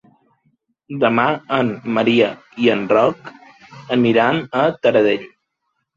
[1.03, 1.25] Demà
[1.57, 1.69] en
[1.99, 2.29] Maria
[2.65, 3.31] i en Roc
[3.97, 5.33] aniran a Taradell.